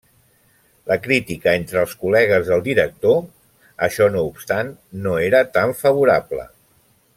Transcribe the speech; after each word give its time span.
La 0.91 0.95
crítica 1.01 1.51
entre 1.57 1.79
els 1.87 1.93
col·legues 2.05 2.47
del 2.53 2.63
director, 2.69 3.21
això 3.89 4.09
no 4.17 4.25
obstant, 4.31 4.75
no 5.05 5.15
era 5.29 5.45
tan 5.59 5.79
favorable. 5.85 6.49